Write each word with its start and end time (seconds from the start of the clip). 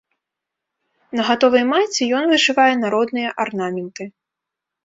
На 1.19 1.25
гатовай 1.27 1.63
майцы 1.73 2.01
ён 2.21 2.31
вышывае 2.31 2.67
народныя 2.85 3.37
арнаменты. 3.45 4.03